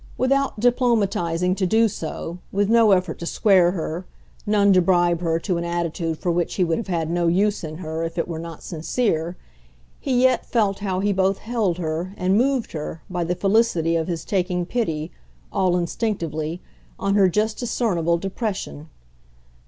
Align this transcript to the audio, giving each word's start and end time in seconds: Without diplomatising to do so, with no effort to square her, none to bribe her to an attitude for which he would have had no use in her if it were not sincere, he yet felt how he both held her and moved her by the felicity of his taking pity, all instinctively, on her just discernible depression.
Without 0.17 0.59
diplomatising 0.59 1.55
to 1.57 1.67
do 1.67 1.87
so, 1.87 2.39
with 2.51 2.71
no 2.71 2.91
effort 2.91 3.19
to 3.19 3.27
square 3.27 3.73
her, 3.73 4.07
none 4.47 4.73
to 4.73 4.81
bribe 4.81 5.21
her 5.21 5.37
to 5.37 5.57
an 5.57 5.63
attitude 5.63 6.17
for 6.17 6.31
which 6.31 6.55
he 6.55 6.63
would 6.63 6.79
have 6.79 6.87
had 6.87 7.07
no 7.07 7.27
use 7.27 7.63
in 7.63 7.77
her 7.77 8.03
if 8.03 8.17
it 8.17 8.27
were 8.27 8.39
not 8.39 8.63
sincere, 8.63 9.37
he 9.99 10.23
yet 10.23 10.43
felt 10.43 10.79
how 10.79 11.01
he 11.01 11.13
both 11.13 11.37
held 11.37 11.77
her 11.77 12.15
and 12.17 12.35
moved 12.35 12.71
her 12.71 13.03
by 13.11 13.23
the 13.23 13.35
felicity 13.35 13.95
of 13.95 14.07
his 14.07 14.25
taking 14.25 14.65
pity, 14.65 15.11
all 15.53 15.77
instinctively, 15.77 16.61
on 16.97 17.13
her 17.13 17.29
just 17.29 17.59
discernible 17.59 18.17
depression. 18.17 18.89